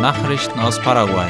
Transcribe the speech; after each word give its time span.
Nachrichten 0.00 0.60
aus 0.60 0.80
Paraguay. 0.80 1.28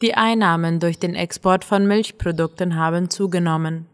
Die 0.00 0.14
Einnahmen 0.14 0.78
durch 0.78 1.00
den 1.00 1.16
Export 1.16 1.64
von 1.64 1.88
Milchprodukten 1.88 2.76
haben 2.76 3.10
zugenommen. 3.10 3.88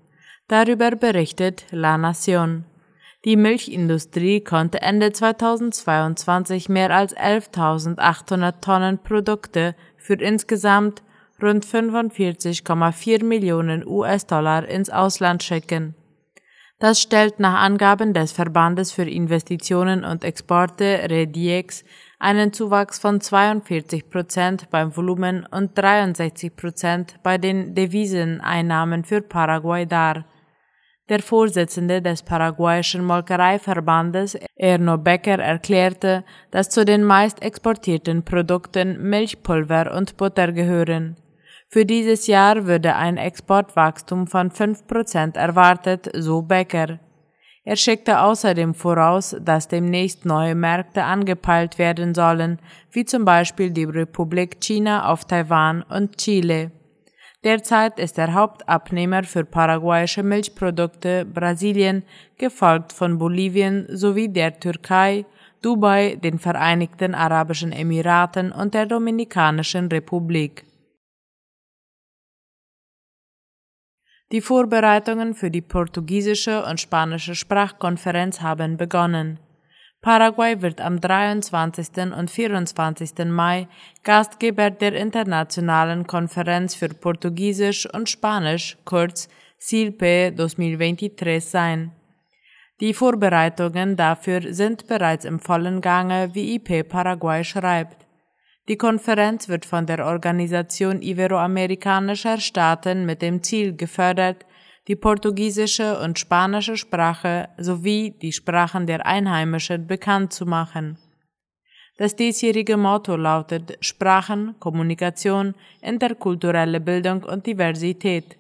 Darüber 0.49 0.91
berichtet 0.91 1.65
La 1.71 1.97
Nación. 1.97 2.65
Die 3.25 3.37
Milchindustrie 3.37 4.43
konnte 4.43 4.83
Ende 4.83 5.13
2022 5.13 6.69
mehr 6.69 6.95
als 6.95 7.17
11.800 7.17 8.61
Tonnen 8.61 8.99
Produkte 8.99 9.75
für 9.97 10.15
insgesamt 10.15 11.03
rund 11.41 11.65
45,4 11.65 13.25
Millionen 13.25 13.87
US-Dollar 13.87 14.69
ins 14.69 14.91
Ausland 14.91 15.43
schicken. 15.43 15.95
Das 16.81 16.99
stellt 16.99 17.39
nach 17.41 17.61
Angaben 17.61 18.15
des 18.15 18.33
Verbandes 18.33 18.91
für 18.91 19.03
Investitionen 19.03 20.03
und 20.03 20.25
Exporte 20.25 21.11
REDIEX 21.11 21.85
einen 22.19 22.55
Zuwachs 22.55 22.99
von 22.99 23.21
42 23.21 24.09
Prozent 24.09 24.71
beim 24.71 24.97
Volumen 24.97 25.45
und 25.45 25.77
63 25.77 26.57
Prozent 26.57 27.17
bei 27.23 27.37
den 27.37 27.75
Deviseneinnahmen 27.75 29.05
für 29.05 29.21
Paraguay 29.21 29.85
dar. 29.85 30.25
Der 31.11 31.21
Vorsitzende 31.21 32.01
des 32.01 32.23
paraguayischen 32.23 33.05
Molkereiverbandes, 33.05 34.39
Erno 34.57 34.97
Becker, 34.97 35.39
erklärte, 35.39 36.25
dass 36.51 36.71
zu 36.71 36.87
den 36.87 37.05
meist 37.05 37.43
exportierten 37.43 38.25
Produkten 38.25 39.03
Milchpulver 39.03 39.95
und 39.95 40.17
Butter 40.17 40.51
gehören. 40.53 41.17
Für 41.73 41.87
dieses 41.87 42.27
Jahr 42.27 42.67
würde 42.67 42.97
ein 42.97 43.17
Exportwachstum 43.17 44.27
von 44.27 44.51
5% 44.51 45.37
erwartet, 45.37 46.11
so 46.15 46.43
Becker. 46.43 46.99
Er 47.63 47.77
schickte 47.77 48.23
außerdem 48.23 48.75
voraus, 48.75 49.37
dass 49.41 49.69
demnächst 49.69 50.25
neue 50.25 50.57
Märkte 50.57 51.05
angepeilt 51.05 51.79
werden 51.79 52.13
sollen, 52.13 52.59
wie 52.91 53.05
zum 53.05 53.25
Beispiel 53.25 53.71
die 53.71 53.85
Republik 53.85 54.61
China 54.61 55.09
auf 55.13 55.25
Taiwan 55.27 55.83
und 55.83 56.17
Chile. 56.17 56.73
Derzeit 57.45 58.01
ist 58.01 58.19
der 58.19 58.35
Hauptabnehmer 58.35 59.23
für 59.23 59.45
paraguayische 59.45 60.25
Milchprodukte 60.25 61.25
Brasilien, 61.25 62.03
gefolgt 62.37 62.93
von 62.93 63.17
Bolivien 63.19 63.87
sowie 63.89 64.29
der 64.29 64.59
Türkei, 64.59 65.25
Dubai, 65.63 66.17
den 66.17 66.41
Vereinigten 66.41 67.15
Arabischen 67.15 67.71
Emiraten 67.71 68.51
und 68.51 68.75
der 68.75 68.87
Dominikanischen 68.87 69.87
Republik. 69.87 70.65
Die 74.33 74.41
Vorbereitungen 74.41 75.35
für 75.35 75.51
die 75.51 75.61
portugiesische 75.61 76.65
und 76.65 76.81
spanische 76.81 77.35
Sprachkonferenz 77.35 78.41
haben 78.41 78.77
begonnen. 78.77 79.41
Paraguay 80.03 80.63
wird 80.63 80.81
am 80.81 81.01
23. 81.01 82.15
und 82.17 82.31
24. 82.31 83.27
Mai 83.27 83.67
Gastgeber 84.05 84.71
der 84.71 84.95
Internationalen 84.95 86.07
Konferenz 86.07 86.77
für 86.77 86.91
Portugiesisch 86.91 87.93
und 87.93 88.09
Spanisch, 88.09 88.79
kurz 88.85 89.29
CILPE 89.61 90.33
2023 90.37 91.45
sein. 91.45 91.93
Die 92.81 92.95
Vorbereitungen 92.95 93.97
dafür 93.97 94.55
sind 94.55 94.87
bereits 94.87 95.25
im 95.25 95.41
vollen 95.41 95.81
Gange, 95.81 96.31
wie 96.35 96.55
IP 96.55 96.89
Paraguay 96.89 97.43
schreibt. 97.43 98.00
Die 98.71 98.79
Konferenz 98.79 99.49
wird 99.49 99.65
von 99.65 99.85
der 99.85 100.07
Organisation 100.07 101.03
Iberoamerikanischer 101.03 102.39
Staaten 102.39 103.05
mit 103.05 103.21
dem 103.21 103.43
Ziel 103.43 103.75
gefördert, 103.75 104.47
die 104.87 104.95
portugiesische 104.95 105.99
und 105.99 106.21
spanische 106.21 106.77
Sprache 106.77 107.49
sowie 107.59 108.15
die 108.23 108.31
Sprachen 108.31 108.87
der 108.87 109.05
Einheimischen 109.05 109.89
bekannt 109.89 110.33
zu 110.33 110.47
machen. 110.47 110.99
Das 111.97 112.15
diesjährige 112.15 112.77
Motto 112.77 113.17
lautet 113.17 113.77
Sprachen, 113.81 114.55
Kommunikation, 114.61 115.57
interkulturelle 115.83 116.79
Bildung 116.79 117.25
und 117.25 117.49
Diversität. 117.49 118.39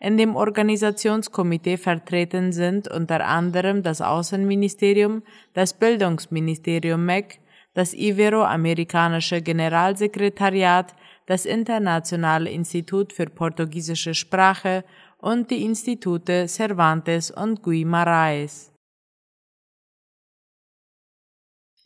In 0.00 0.16
dem 0.16 0.34
Organisationskomitee 0.34 1.76
vertreten 1.76 2.50
sind 2.50 2.88
unter 2.88 3.24
anderem 3.24 3.84
das 3.84 4.00
Außenministerium, 4.00 5.22
das 5.52 5.74
Bildungsministerium 5.74 7.06
MEC, 7.06 7.38
das 7.74 7.92
Iberoamerikanische 7.92 9.42
Generalsekretariat, 9.42 10.94
das 11.26 11.44
Internationale 11.44 12.50
Institut 12.50 13.12
für 13.12 13.26
portugiesische 13.26 14.14
Sprache 14.14 14.84
und 15.18 15.50
die 15.50 15.64
Institute 15.64 16.46
Cervantes 16.48 17.30
und 17.30 17.62
Guimaraes. 17.62 18.70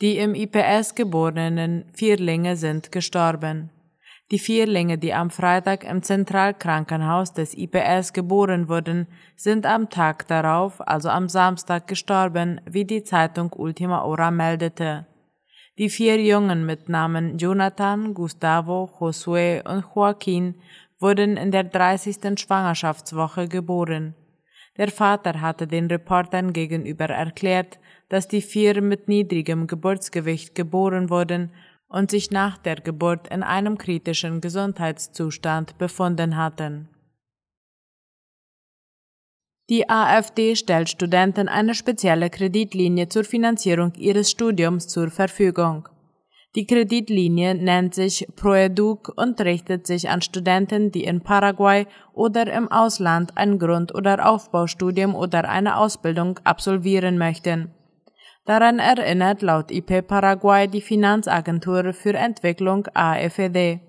Die 0.00 0.18
im 0.18 0.34
IPS 0.34 0.94
geborenen 0.94 1.84
Vierlinge 1.92 2.56
sind 2.56 2.92
gestorben. 2.92 3.70
Die 4.30 4.38
Vierlinge, 4.38 4.98
die 4.98 5.14
am 5.14 5.30
Freitag 5.30 5.84
im 5.84 6.02
Zentralkrankenhaus 6.02 7.32
des 7.32 7.56
IPS 7.56 8.12
geboren 8.12 8.68
wurden, 8.68 9.06
sind 9.36 9.64
am 9.64 9.88
Tag 9.88 10.28
darauf, 10.28 10.86
also 10.86 11.08
am 11.08 11.28
Samstag, 11.28 11.86
gestorben, 11.88 12.60
wie 12.66 12.84
die 12.84 13.02
Zeitung 13.02 13.52
Ultima 13.54 14.02
Hora 14.02 14.30
meldete. 14.30 15.06
Die 15.78 15.90
vier 15.90 16.20
Jungen 16.20 16.66
mit 16.66 16.88
Namen 16.88 17.38
Jonathan, 17.38 18.12
Gustavo, 18.12 18.90
Josué 18.98 19.64
und 19.64 19.84
Joaquin 19.94 20.56
wurden 20.98 21.36
in 21.36 21.52
der 21.52 21.62
30. 21.62 22.36
Schwangerschaftswoche 22.36 23.46
geboren. 23.46 24.16
Der 24.76 24.90
Vater 24.90 25.40
hatte 25.40 25.68
den 25.68 25.86
Reportern 25.86 26.52
gegenüber 26.52 27.04
erklärt, 27.04 27.78
dass 28.08 28.26
die 28.26 28.42
vier 28.42 28.82
mit 28.82 29.06
niedrigem 29.06 29.68
Geburtsgewicht 29.68 30.56
geboren 30.56 31.10
wurden 31.10 31.52
und 31.86 32.10
sich 32.10 32.32
nach 32.32 32.58
der 32.58 32.80
Geburt 32.80 33.28
in 33.28 33.44
einem 33.44 33.78
kritischen 33.78 34.40
Gesundheitszustand 34.40 35.78
befunden 35.78 36.36
hatten. 36.36 36.88
Die 39.70 39.90
AfD 39.90 40.56
stellt 40.56 40.88
Studenten 40.88 41.46
eine 41.46 41.74
spezielle 41.74 42.30
Kreditlinie 42.30 43.08
zur 43.08 43.24
Finanzierung 43.24 43.92
ihres 43.96 44.30
Studiums 44.30 44.88
zur 44.88 45.10
Verfügung. 45.10 45.86
Die 46.54 46.66
Kreditlinie 46.66 47.54
nennt 47.54 47.94
sich 47.94 48.26
Proeduc 48.34 49.12
und 49.16 49.38
richtet 49.42 49.86
sich 49.86 50.08
an 50.08 50.22
Studenten, 50.22 50.90
die 50.90 51.04
in 51.04 51.20
Paraguay 51.20 51.86
oder 52.14 52.50
im 52.50 52.72
Ausland 52.72 53.32
ein 53.36 53.58
Grund- 53.58 53.94
oder 53.94 54.26
Aufbaustudium 54.26 55.14
oder 55.14 55.46
eine 55.46 55.76
Ausbildung 55.76 56.40
absolvieren 56.44 57.18
möchten. 57.18 57.74
Daran 58.46 58.78
erinnert 58.78 59.42
laut 59.42 59.70
IP 59.70 60.08
Paraguay 60.08 60.66
die 60.66 60.80
Finanzagentur 60.80 61.92
für 61.92 62.14
Entwicklung 62.14 62.86
AFED. 62.94 63.87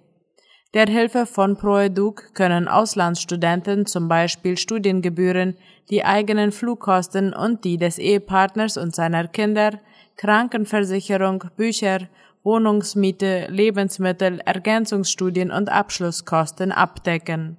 Der 0.75 0.85
Hilfe 0.85 1.25
von 1.25 1.57
Proeduc 1.57 2.35
können 2.35 2.68
Auslandsstudenten 2.68 3.88
zum 3.88 4.07
Beispiel 4.07 4.56
Studiengebühren, 4.56 5.57
die 5.90 6.06
eigenen 6.06 6.52
Flugkosten 6.52 7.34
und 7.34 7.66
die 7.66 7.78
des 7.78 7.97
Ehepartners 7.97 8.78
und 8.78 8.94
seiner 8.94 9.28
Kinder, 9.28 9.79
Krankenversicherung, 10.16 11.46
Bücher, 11.58 12.08
Wohnungsmiete, 12.44 13.47
Lebensmittel, 13.50 14.41
Ergänzungsstudien 14.46 15.50
und 15.50 15.69
Abschlusskosten 15.69 16.72
abdecken. 16.72 17.58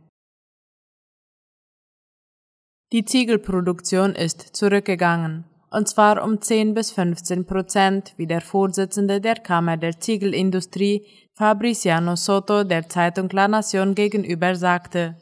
Die 2.92 3.04
Ziegelproduktion 3.04 4.14
ist 4.14 4.40
zurückgegangen, 4.54 5.44
und 5.70 5.88
zwar 5.88 6.22
um 6.24 6.40
10 6.40 6.74
bis 6.74 6.90
15 6.90 7.46
Prozent, 7.46 8.14
wie 8.16 8.26
der 8.26 8.40
Vorsitzende 8.40 9.20
der 9.20 9.36
Kammer 9.36 9.76
der 9.76 10.00
Ziegelindustrie 10.00 11.06
Fabriciano 11.34 12.16
Soto 12.16 12.64
der 12.64 12.88
Zeitung 12.88 13.28
La 13.30 13.46
Nación 13.46 13.94
gegenüber 13.94 14.54
sagte. 14.54 15.16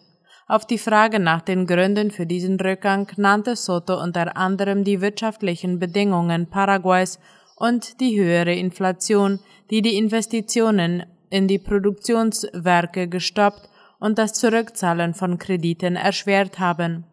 Auf 0.46 0.66
die 0.66 0.78
Frage 0.78 1.20
nach 1.20 1.42
den 1.42 1.66
Gründen 1.66 2.10
für 2.10 2.24
diesen 2.24 2.58
Rückgang 2.58 3.06
nannte 3.16 3.54
Soto 3.54 4.02
unter 4.02 4.36
anderem 4.38 4.82
die 4.82 5.02
wirtschaftlichen 5.02 5.78
Bedingungen 5.78 6.48
Paraguays 6.48 7.18
und 7.56 8.00
die 8.00 8.18
höhere 8.18 8.54
Inflation, 8.54 9.40
die 9.70 9.82
die 9.82 9.98
Investitionen 9.98 11.04
in 11.28 11.46
die 11.48 11.58
Produktionswerke 11.58 13.08
gestoppt 13.08 13.68
und 14.00 14.18
das 14.18 14.32
Zurückzahlen 14.32 15.12
von 15.12 15.38
Krediten 15.38 15.96
erschwert 15.96 16.58
haben. 16.58 17.04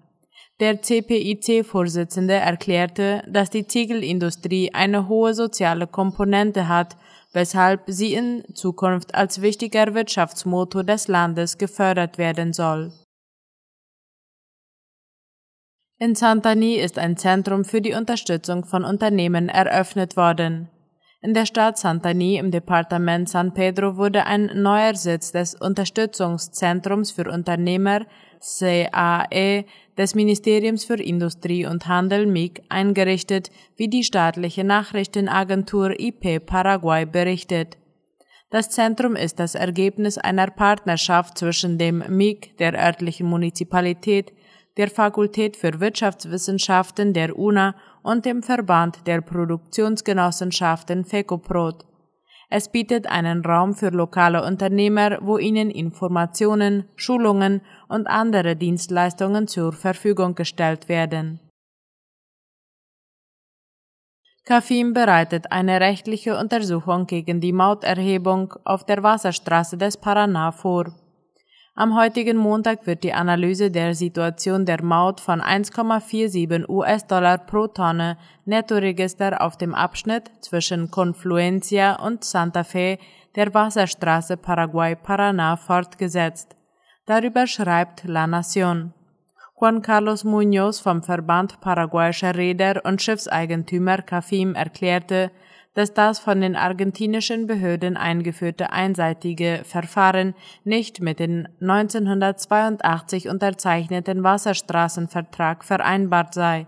Der 0.59 0.81
CPIC-Vorsitzende 0.81 2.35
erklärte, 2.35 3.23
dass 3.27 3.49
die 3.49 3.67
Ziegelindustrie 3.67 4.73
eine 4.73 5.09
hohe 5.09 5.33
soziale 5.33 5.85
Komponente 5.85 6.69
hat 6.69 6.95
weshalb 7.35 7.81
sie 7.87 8.13
in 8.13 8.43
Zukunft 8.55 9.13
als 9.13 9.41
wichtiger 9.41 9.93
Wirtschaftsmotor 9.93 10.83
des 10.83 11.07
Landes 11.07 11.57
gefördert 11.57 12.17
werden 12.17 12.53
soll. 12.53 12.93
In 15.99 16.15
Santani 16.15 16.75
ist 16.75 16.97
ein 16.97 17.17
Zentrum 17.17 17.65
für 17.65 17.81
die 17.81 17.93
Unterstützung 17.93 18.65
von 18.65 18.83
Unternehmen 18.83 19.49
eröffnet 19.49 20.17
worden. 20.17 20.69
In 21.21 21.33
der 21.33 21.45
Stadt 21.45 21.77
Santani 21.77 22.37
im 22.37 22.51
Departement 22.51 23.27
San 23.27 23.53
Pedro 23.53 23.97
wurde 23.97 24.25
ein 24.25 24.61
neuer 24.61 24.95
Sitz 24.95 25.31
des 25.31 25.55
Unterstützungszentrums 25.55 27.11
für 27.11 27.29
Unternehmer 27.29 28.05
CAE 28.45 29.65
des 29.97 30.13
Ministeriums 30.13 30.85
für 30.85 31.01
Industrie 31.01 31.65
und 31.65 31.87
Handel 31.87 32.27
MIG 32.27 32.61
eingerichtet, 32.69 33.49
wie 33.75 33.87
die 33.87 34.03
staatliche 34.03 34.63
Nachrichtenagentur 34.63 35.99
IP 35.99 36.45
Paraguay 36.45 37.05
berichtet. 37.05 37.77
Das 38.51 38.69
Zentrum 38.69 39.15
ist 39.15 39.39
das 39.39 39.55
Ergebnis 39.55 40.17
einer 40.17 40.47
Partnerschaft 40.47 41.37
zwischen 41.37 41.77
dem 41.77 42.03
MIG 42.07 42.55
der 42.57 42.73
örtlichen 42.73 43.27
Municipalität, 43.27 44.31
der 44.77 44.89
Fakultät 44.89 45.57
für 45.57 45.79
Wirtschaftswissenschaften 45.79 47.13
der 47.13 47.37
UNA 47.37 47.75
und 48.03 48.25
dem 48.25 48.43
Verband 48.43 49.07
der 49.07 49.21
Produktionsgenossenschaften 49.21 51.05
FECOPROT. 51.05 51.85
Es 52.49 52.69
bietet 52.69 53.07
einen 53.07 53.43
Raum 53.43 53.73
für 53.73 53.89
lokale 53.89 54.43
Unternehmer, 54.43 55.17
wo 55.21 55.37
ihnen 55.37 55.69
Informationen, 55.71 56.87
Schulungen 56.95 57.61
und 57.87 58.07
andere 58.07 58.55
Dienstleistungen 58.55 59.47
zur 59.47 59.73
Verfügung 59.73 60.35
gestellt 60.35 60.87
werden. 60.87 61.39
Kafim 64.45 64.93
bereitet 64.93 65.51
eine 65.51 65.81
rechtliche 65.81 66.37
Untersuchung 66.37 67.07
gegen 67.07 67.41
die 67.41 67.51
Mauterhebung 67.51 68.53
auf 68.63 68.85
der 68.85 69.01
Wasserstraße 69.01 69.75
des 69.75 69.99
Paraná 69.99 70.51
vor. 70.51 70.93
Am 71.77 71.93
heutigen 71.97 72.37
Montag 72.37 72.87
wird 72.87 73.03
die 73.03 73.11
Analyse 73.11 73.69
der 73.69 73.95
Situation 73.95 74.65
der 74.65 74.81
Maut 74.81 75.19
von 75.19 75.41
1,47 75.41 76.69
US-Dollar 76.69 77.37
pro 77.37 77.67
Tonne 77.67 78.17
Nettoregister 78.45 79.41
auf 79.41 79.57
dem 79.57 79.75
Abschnitt 79.75 80.31
zwischen 80.39 80.89
Confluencia 80.89 81.95
und 81.95 82.23
Santa 82.23 82.63
Fe 82.63 82.97
der 83.35 83.53
Wasserstraße 83.53 84.37
Paraguay-Paraná 84.37 85.57
fortgesetzt. 85.57 86.55
Darüber 87.05 87.45
schreibt 87.45 88.05
La 88.05 88.25
Nación. 88.25 88.93
Juan 89.55 89.81
Carlos 89.81 90.23
Muñoz 90.23 90.81
vom 90.81 91.03
Verband 91.03 91.59
paraguayischer 91.59 92.35
Räder 92.35 92.85
und 92.85 93.01
Schiffseigentümer 93.01 94.01
CAFIM 94.01 94.55
erklärte, 94.55 95.29
dass 95.75 95.93
das 95.93 96.19
von 96.19 96.41
den 96.41 96.55
argentinischen 96.55 97.45
Behörden 97.47 97.97
eingeführte 97.97 98.71
einseitige 98.71 99.61
Verfahren 99.65 100.33
nicht 100.63 101.01
mit 101.01 101.19
dem 101.19 101.47
1982 101.61 103.29
unterzeichneten 103.29 104.23
Wasserstraßenvertrag 104.23 105.63
vereinbart 105.63 106.33
sei. 106.33 106.65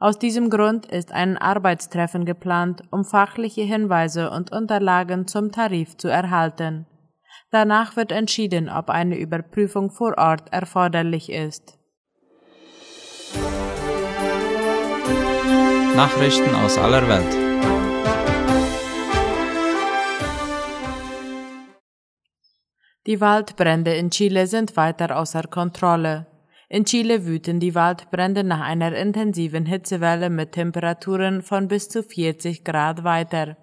Aus 0.00 0.18
diesem 0.18 0.48
Grund 0.48 0.86
ist 0.86 1.12
ein 1.12 1.36
Arbeitstreffen 1.36 2.24
geplant, 2.24 2.82
um 2.90 3.04
fachliche 3.04 3.62
Hinweise 3.62 4.30
und 4.30 4.50
Unterlagen 4.50 5.26
zum 5.26 5.52
Tarif 5.52 5.98
zu 5.98 6.08
erhalten. 6.08 6.86
Danach 7.50 7.96
wird 7.96 8.10
entschieden, 8.10 8.70
ob 8.70 8.88
eine 8.88 9.18
Überprüfung 9.18 9.90
vor 9.90 10.16
Ort 10.16 10.52
erforderlich 10.52 11.30
ist. 11.30 11.76
Nachrichten 15.94 16.54
aus 16.54 16.78
aller 16.78 17.06
Welt. 17.06 17.49
Die 23.06 23.20
Waldbrände 23.20 23.94
in 23.94 24.10
Chile 24.10 24.46
sind 24.46 24.76
weiter 24.76 25.18
außer 25.18 25.44
Kontrolle. 25.44 26.26
In 26.68 26.84
Chile 26.84 27.24
wüten 27.24 27.58
die 27.58 27.74
Waldbrände 27.74 28.44
nach 28.44 28.60
einer 28.60 28.94
intensiven 28.94 29.64
Hitzewelle 29.64 30.28
mit 30.28 30.52
Temperaturen 30.52 31.40
von 31.40 31.66
bis 31.66 31.88
zu 31.88 32.02
40 32.02 32.62
Grad 32.62 33.02
weiter. 33.02 33.56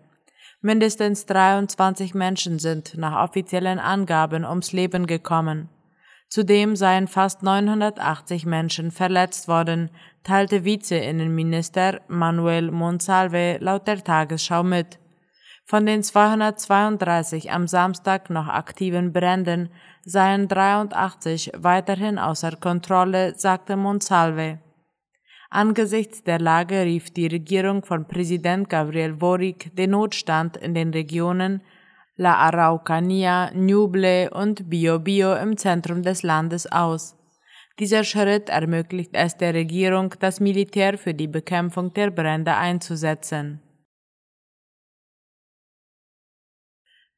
Mindestens 0.61 1.27
23 1.27 2.15
Menschen 2.15 2.57
sind 2.57 2.97
nach 2.97 3.23
offiziellen 3.29 3.77
Angaben 3.77 4.43
ums 4.43 4.73
Leben 4.73 5.05
gekommen. 5.05 5.69
Zudem 6.29 6.75
seien 6.75 7.07
fast 7.07 7.43
980 7.43 8.45
Menschen 8.45 8.91
verletzt 8.91 9.47
worden, 9.47 9.91
teilte 10.23 10.65
Vize-Innenminister 10.65 12.01
Manuel 12.07 12.71
Monsalve 12.71 13.57
laut 13.61 13.87
der 13.87 14.03
Tagesschau 14.03 14.63
mit. 14.63 14.99
Von 15.69 15.85
den 15.85 16.01
232 16.01 17.51
am 17.51 17.67
Samstag 17.67 18.29
noch 18.29 18.47
aktiven 18.47 19.11
Bränden 19.11 19.67
seien 20.05 20.47
83 20.47 21.51
weiterhin 21.57 22.17
außer 22.17 22.55
Kontrolle, 22.55 23.33
sagte 23.35 23.75
Monsalve. 23.75 24.59
Angesichts 25.49 26.23
der 26.23 26.39
Lage 26.39 26.83
rief 26.83 27.13
die 27.13 27.27
Regierung 27.27 27.83
von 27.83 28.07
Präsident 28.07 28.69
Gabriel 28.69 29.15
Boric 29.15 29.75
den 29.75 29.89
Notstand 29.89 30.55
in 30.55 30.73
den 30.73 30.91
Regionen 30.91 31.61
La 32.15 32.49
Araucanía, 32.49 33.51
Ñuble 33.53 34.29
und 34.29 34.69
Biobío 34.69 35.35
im 35.35 35.57
Zentrum 35.57 36.01
des 36.01 36.23
Landes 36.23 36.71
aus. 36.71 37.17
Dieser 37.77 38.05
Schritt 38.05 38.47
ermöglicht 38.47 39.11
es 39.11 39.35
der 39.35 39.53
Regierung, 39.53 40.15
das 40.21 40.39
Militär 40.39 40.97
für 40.97 41.13
die 41.13 41.27
Bekämpfung 41.27 41.93
der 41.93 42.09
Brände 42.09 42.55
einzusetzen. 42.55 43.61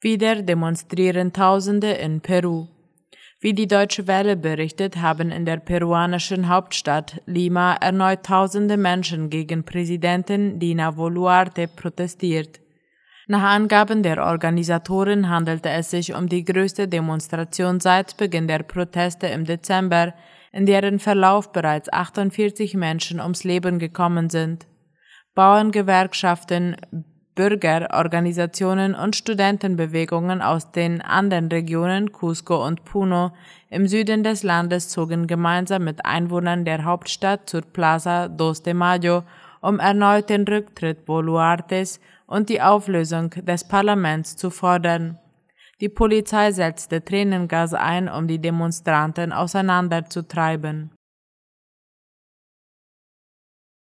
Wieder 0.01 0.41
demonstrieren 0.43 1.33
Tausende 1.33 1.91
in 1.91 2.21
Peru. 2.21 2.67
Wie 3.41 3.53
die 3.53 3.67
Deutsche 3.67 4.07
Welle 4.07 4.37
berichtet, 4.37 4.95
haben 4.95 5.29
in 5.29 5.43
der 5.43 5.57
peruanischen 5.57 6.47
Hauptstadt 6.47 7.21
Lima 7.25 7.73
erneut 7.73 8.23
tausende 8.23 8.77
Menschen 8.77 9.29
gegen 9.29 9.65
Präsidentin 9.65 10.57
Dina 10.57 10.91
Boluarte 10.91 11.67
protestiert. 11.67 12.61
Nach 13.27 13.43
Angaben 13.43 14.01
der 14.01 14.25
Organisatoren 14.25 15.27
handelte 15.27 15.69
es 15.69 15.89
sich 15.91 16.15
um 16.15 16.29
die 16.29 16.45
größte 16.45 16.87
Demonstration 16.87 17.81
seit 17.81 18.15
Beginn 18.15 18.47
der 18.47 18.63
Proteste 18.63 19.27
im 19.27 19.43
Dezember, 19.43 20.13
in 20.53 20.65
deren 20.65 20.99
Verlauf 20.99 21.51
bereits 21.51 21.91
48 21.91 22.73
Menschen 22.75 23.19
ums 23.19 23.43
Leben 23.43 23.79
gekommen 23.79 24.29
sind. 24.29 24.65
Bauerngewerkschaften, 25.35 26.77
Bürgerorganisationen 27.39 28.93
und 28.93 29.15
Studentenbewegungen 29.15 30.41
aus 30.41 30.73
den 30.73 31.01
anderen 31.01 31.47
Regionen 31.47 32.11
Cusco 32.11 32.67
und 32.67 32.83
Puno 32.83 33.31
im 33.69 33.87
Süden 33.87 34.25
des 34.25 34.43
Landes 34.43 34.89
zogen 34.89 35.25
gemeinsam 35.25 35.85
mit 35.85 36.03
Einwohnern 36.05 36.65
der 36.65 36.83
Hauptstadt 36.83 37.49
zur 37.49 37.61
Plaza 37.61 38.27
Dos 38.27 38.61
de 38.61 38.73
Mayo, 38.73 39.23
um 39.61 39.79
erneut 39.79 40.29
den 40.29 40.43
Rücktritt 40.43 41.05
Boluartes 41.05 42.01
und 42.27 42.49
die 42.49 42.61
Auflösung 42.61 43.29
des 43.29 43.65
Parlaments 43.65 44.35
zu 44.35 44.49
fordern. 44.49 45.17
Die 45.79 45.87
Polizei 45.87 46.51
setzte 46.51 47.05
Tränengas 47.05 47.73
ein, 47.73 48.09
um 48.09 48.27
die 48.27 48.39
Demonstranten 48.39 49.31
auseinanderzutreiben. 49.31 50.91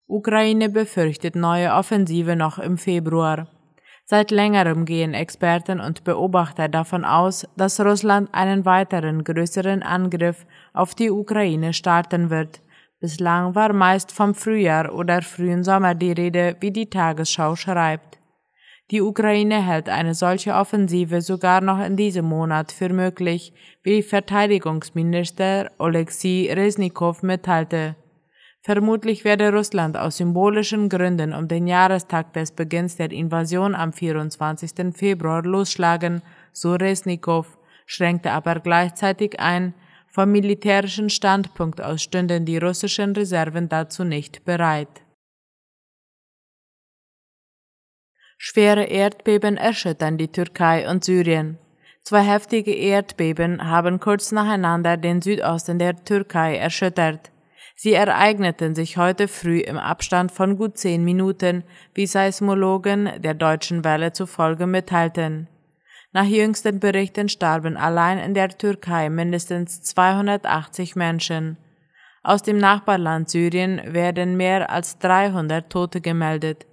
Ukraine 0.07 0.69
befürchtet 0.69 1.35
neue 1.35 1.73
Offensive 1.73 2.37
noch 2.37 2.59
im 2.59 2.77
Februar. 2.77 3.49
Seit 4.05 4.31
längerem 4.31 4.85
gehen 4.85 5.15
Experten 5.15 5.81
und 5.81 6.05
Beobachter 6.05 6.69
davon 6.69 7.07
aus, 7.07 7.47
dass 7.57 7.81
Russland 7.81 8.29
einen 8.33 8.67
weiteren 8.67 9.25
größeren 9.25 9.83
Angriff 9.83 10.45
auf 10.75 10.95
die 10.95 11.11
Ukraine 11.11 11.73
starten 11.73 12.29
wird. 12.29 12.61
Bislang 13.01 13.55
war 13.55 13.73
meist 13.73 14.13
vom 14.13 14.35
Frühjahr 14.35 14.95
oder 14.95 15.23
frühen 15.23 15.65
Sommer 15.65 15.95
die 15.95 16.13
Rede, 16.13 16.57
wie 16.61 16.71
die 16.71 16.91
Tagesschau 16.91 17.57
schreibt. 17.57 18.19
Die 18.91 19.01
Ukraine 19.01 19.67
hält 19.67 19.89
eine 19.89 20.15
solche 20.15 20.53
Offensive 20.53 21.23
sogar 21.23 21.63
noch 21.63 21.83
in 21.83 21.97
diesem 21.97 22.27
Monat 22.27 22.73
für 22.73 22.91
möglich, 22.91 23.55
wie 23.83 24.03
Verteidigungsminister 24.03 25.71
Oleksiy 25.79 26.53
Resnikow 26.53 27.23
mitteilte. 27.23 27.97
Vermutlich 28.65 29.25
werde 29.25 29.53
Russland 29.53 29.95
aus 29.99 30.17
symbolischen 30.17 30.89
Gründen 30.89 31.35
um 31.35 31.49
den 31.49 31.67
Jahrestag 31.67 32.33
des 32.33 32.51
Beginns 32.51 32.97
der 32.97 33.13
Invasion 33.13 33.75
am 33.75 33.93
24. 33.93 34.97
Februar 34.97 35.43
losschlagen, 35.43 36.23
so 36.51 36.73
Resnikow, 36.73 37.47
schränkte 37.85 38.33
aber 38.33 38.61
gleichzeitig 38.61 39.39
ein, 39.39 39.75
vom 40.09 40.33
militärischen 40.33 41.11
Standpunkt 41.11 41.83
aus 41.83 42.03
stünden 42.03 42.47
die 42.47 42.57
russischen 42.57 43.13
Reserven 43.15 43.69
dazu 43.69 44.03
nicht 44.03 44.47
bereit. 44.47 45.03
Schwere 48.39 48.85
Erdbeben 48.85 49.59
erschüttern 49.59 50.17
die 50.17 50.29
Türkei 50.29 50.89
und 50.89 51.05
Syrien. 51.05 51.59
Zwei 52.03 52.23
heftige 52.23 52.75
Erdbeben 52.75 53.69
haben 53.69 54.01
kurz 54.01 54.33
nacheinander 54.33 54.97
den 54.97 55.21
Südosten 55.21 55.79
der 55.79 56.03
Türkei 56.03 56.57
erschüttert. 56.57 57.34
Sie 57.75 57.93
ereigneten 57.93 58.75
sich 58.75 58.97
heute 58.97 59.27
früh 59.27 59.59
im 59.59 59.79
Abstand 59.79 60.31
von 60.31 60.57
gut 60.57 60.79
zehn 60.79 61.05
Minuten, 61.05 61.65
wie 61.93 62.07
Seismologen 62.07 63.11
der 63.19 63.35
Deutschen 63.35 63.85
Welle 63.85 64.13
zufolge 64.13 64.67
mitteilten. 64.67 65.49
Nach 66.13 66.25
jüngsten 66.25 66.79
Berichten 66.79 67.29
starben 67.29 67.77
allein 67.77 68.19
in 68.19 68.35
der 68.35 68.51
Türkei 68.51 69.11
mindestens 69.11 69.83
280 69.83 70.95
Menschen. 70.95 71.57
Aus 72.23 72.43
dem 72.43 72.57
Nachbarland 72.57 73.29
Syrien 73.29 73.81
werden 73.93 74.37
mehr 74.37 74.71
als 74.71 74.99
300 74.99 75.69
Tote 75.69 76.01
gemeldet. 76.01 76.67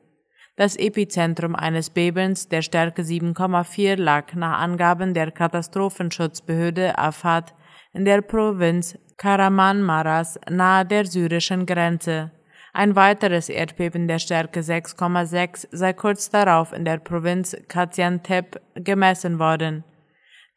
Das 0.55 0.75
Epizentrum 0.75 1.55
eines 1.55 1.89
Bebens 1.89 2.48
der 2.48 2.62
Stärke 2.62 3.01
7,4 3.01 3.96
lag 3.96 4.34
nach 4.36 4.60
Angaben 4.60 5.15
der 5.15 5.31
Katastrophenschutzbehörde 5.31 7.00
AFAD 7.00 7.55
in 7.93 8.05
der 8.05 8.21
Provinz 8.21 8.98
Karaman-Maras 9.17 10.39
nahe 10.50 10.86
der 10.86 11.05
syrischen 11.05 11.65
Grenze. 11.65 12.31
Ein 12.74 12.95
weiteres 12.95 13.50
Erdbeben 13.50 14.07
der 14.07 14.19
Stärke 14.19 14.62
6,6 14.62 15.67
sei 15.71 15.93
kurz 15.93 16.29
darauf 16.29 16.71
in 16.71 16.86
der 16.86 16.98
Provinz 16.98 17.55
Gaziantep 17.67 18.62
gemessen 18.75 19.39
worden. 19.39 19.83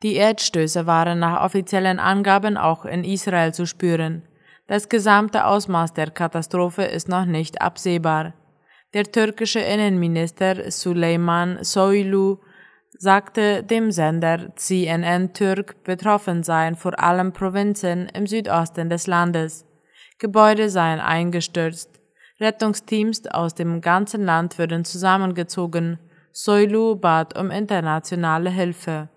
Die 0.03 0.15
Erdstöße 0.15 0.87
waren 0.87 1.19
nach 1.19 1.43
offiziellen 1.45 1.99
Angaben 1.99 2.57
auch 2.57 2.85
in 2.85 3.05
Israel 3.05 3.53
zu 3.53 3.67
spüren. 3.67 4.23
Das 4.67 4.89
gesamte 4.89 5.45
Ausmaß 5.45 5.93
der 5.93 6.11
Katastrophe 6.11 6.85
ist 6.85 7.09
noch 7.09 7.25
nicht 7.25 7.61
absehbar. 7.61 8.35
Der 8.95 9.05
türkische 9.05 9.61
Innenminister 9.61 10.71
Süleyman 10.71 11.59
Soylu 11.63 12.39
sagte 12.99 13.63
dem 13.63 13.91
Sender 13.91 14.55
CNN 14.57 15.33
Türk, 15.33 15.83
betroffen 15.85 16.43
seien 16.43 16.77
vor 16.77 16.99
allem 16.99 17.33
Provinzen 17.33 18.09
im 18.09 18.27
Südosten 18.27 18.89
des 18.89 19.07
Landes. 19.07 19.67
Gebäude 20.19 20.71
seien 20.71 21.01
eingestürzt. 21.01 22.01
Rettungsteams 22.41 23.27
aus 23.27 23.55
dem 23.55 23.81
ganzen 23.81 24.25
Land 24.25 24.59
würden 24.59 24.85
zusammengezogen. 24.85 25.99
Soylu 26.33 26.97
bat 26.97 27.39
um 27.39 27.51
internationale 27.51 28.51
Hilfe. 28.51 29.09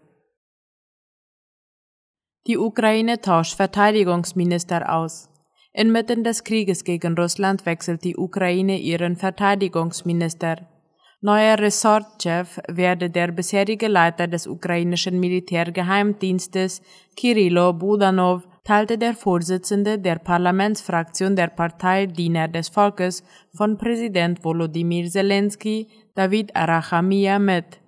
Die 2.46 2.58
Ukraine 2.58 3.20
tauscht 3.20 3.56
Verteidigungsminister 3.56 4.94
aus. 4.94 5.30
Inmitten 5.74 6.24
des 6.24 6.44
Krieges 6.44 6.84
gegen 6.84 7.18
Russland 7.18 7.66
wechselt 7.66 8.04
die 8.04 8.16
Ukraine 8.16 8.80
ihren 8.80 9.16
Verteidigungsminister. 9.16 10.68
Neuer 11.22 11.58
Ressortchef 11.58 12.60
werde 12.68 13.10
der 13.10 13.32
bisherige 13.32 13.88
Leiter 13.88 14.28
des 14.28 14.46
ukrainischen 14.46 15.20
Militärgeheimdienstes 15.20 16.84
Kirilo 17.16 17.74
Budanov, 17.74 18.48
teilte 18.64 19.00
der 19.00 19.16
Vorsitzende 19.16 19.98
der 19.98 20.20
Parlamentsfraktion 20.20 21.36
der 21.36 21.48
Partei 21.48 22.06
Diener 22.06 22.48
des 22.48 22.70
Volkes 22.70 23.24
von 23.52 23.80
Präsident 23.80 24.44
Volodymyr 24.44 25.10
Zelensky, 25.10 25.88
David 26.14 26.56
Arachamia, 26.56 27.40
mit. 27.40 27.80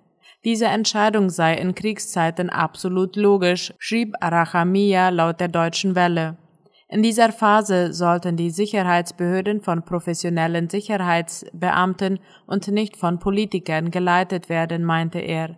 Diese 0.44 0.66
Entscheidung 0.66 1.30
sei 1.30 1.54
in 1.54 1.76
Kriegszeiten 1.76 2.50
absolut 2.50 3.14
logisch, 3.14 3.72
schrieb 3.78 4.16
Arachamia 4.20 5.10
laut 5.10 5.38
der 5.38 5.48
Deutschen 5.48 5.94
Welle. 5.94 6.36
In 6.92 7.04
dieser 7.04 7.30
Phase 7.30 7.92
sollten 7.92 8.36
die 8.36 8.50
Sicherheitsbehörden 8.50 9.60
von 9.60 9.84
professionellen 9.84 10.68
Sicherheitsbeamten 10.68 12.18
und 12.48 12.66
nicht 12.66 12.96
von 12.96 13.20
Politikern 13.20 13.92
geleitet 13.92 14.48
werden, 14.48 14.84
meinte 14.84 15.20
er. 15.20 15.56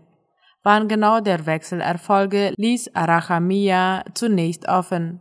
Wann 0.63 0.89
genau 0.89 1.21
der 1.21 1.47
Wechsel 1.47 1.81
erfolge, 1.81 2.53
ließ 2.57 2.95
Arachamia 2.95 4.05
zunächst 4.13 4.69
offen. 4.69 5.21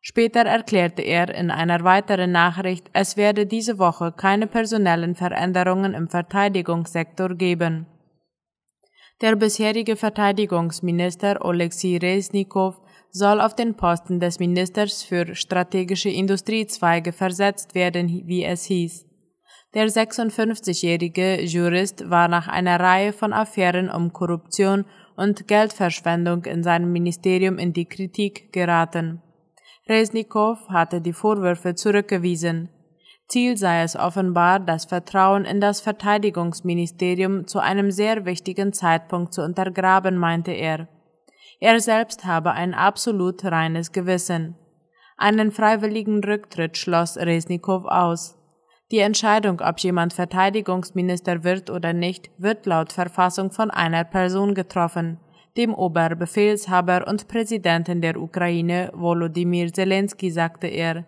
Später 0.00 0.46
erklärte 0.46 1.02
er 1.02 1.34
in 1.34 1.50
einer 1.50 1.84
weiteren 1.84 2.32
Nachricht, 2.32 2.88
es 2.94 3.18
werde 3.18 3.44
diese 3.46 3.78
Woche 3.78 4.12
keine 4.12 4.46
personellen 4.46 5.14
Veränderungen 5.14 5.92
im 5.92 6.08
Verteidigungssektor 6.08 7.34
geben. 7.34 7.86
Der 9.20 9.36
bisherige 9.36 9.96
Verteidigungsminister 9.96 11.44
Oleksiy 11.44 11.98
Resnikow 11.98 12.80
soll 13.14 13.40
auf 13.40 13.54
den 13.54 13.76
Posten 13.76 14.18
des 14.18 14.40
Ministers 14.40 15.04
für 15.04 15.36
strategische 15.36 16.08
Industriezweige 16.08 17.12
versetzt 17.12 17.76
werden, 17.76 18.08
wie 18.26 18.44
es 18.44 18.64
hieß. 18.64 19.06
Der 19.72 19.88
56-jährige 19.88 21.40
Jurist 21.42 22.10
war 22.10 22.26
nach 22.26 22.48
einer 22.48 22.80
Reihe 22.80 23.12
von 23.12 23.32
Affären 23.32 23.88
um 23.88 24.12
Korruption 24.12 24.84
und 25.16 25.46
Geldverschwendung 25.46 26.44
in 26.44 26.64
seinem 26.64 26.90
Ministerium 26.90 27.58
in 27.58 27.72
die 27.72 27.84
Kritik 27.84 28.52
geraten. 28.52 29.22
Resnikow 29.88 30.58
hatte 30.68 31.00
die 31.00 31.12
Vorwürfe 31.12 31.76
zurückgewiesen. 31.76 32.68
Ziel 33.28 33.56
sei 33.56 33.82
es 33.82 33.94
offenbar, 33.94 34.58
das 34.58 34.86
Vertrauen 34.86 35.44
in 35.44 35.60
das 35.60 35.80
Verteidigungsministerium 35.80 37.46
zu 37.46 37.60
einem 37.60 37.92
sehr 37.92 38.24
wichtigen 38.24 38.72
Zeitpunkt 38.72 39.32
zu 39.32 39.42
untergraben, 39.42 40.16
meinte 40.16 40.50
er. 40.50 40.88
Er 41.60 41.80
selbst 41.80 42.24
habe 42.24 42.52
ein 42.52 42.74
absolut 42.74 43.44
reines 43.44 43.92
Gewissen. 43.92 44.56
Einen 45.16 45.52
freiwilligen 45.52 46.22
Rücktritt 46.22 46.76
schloss 46.76 47.16
Resnikow 47.16 47.84
aus. 47.84 48.36
Die 48.90 48.98
Entscheidung, 48.98 49.60
ob 49.60 49.78
jemand 49.78 50.12
Verteidigungsminister 50.12 51.42
wird 51.44 51.70
oder 51.70 51.92
nicht, 51.92 52.30
wird 52.38 52.66
laut 52.66 52.92
Verfassung 52.92 53.50
von 53.50 53.70
einer 53.70 54.04
Person 54.04 54.54
getroffen, 54.54 55.18
dem 55.56 55.72
Oberbefehlshaber 55.72 57.06
und 57.08 57.28
Präsidenten 57.28 58.00
der 58.00 58.20
Ukraine 58.20 58.90
Volodymyr 58.94 59.72
Zelensky, 59.72 60.30
sagte 60.30 60.66
er. 60.66 61.06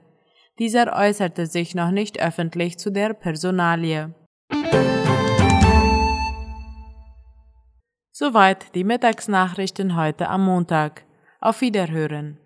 Dieser 0.58 0.96
äußerte 0.96 1.46
sich 1.46 1.74
noch 1.74 1.90
nicht 1.90 2.20
öffentlich 2.20 2.78
zu 2.78 2.90
der 2.90 3.12
Personalie. 3.12 4.14
Soweit 8.18 8.74
die 8.74 8.82
Mittagsnachrichten 8.82 9.94
heute 9.94 10.30
am 10.30 10.46
Montag. 10.46 11.04
Auf 11.38 11.60
Wiederhören. 11.60 12.38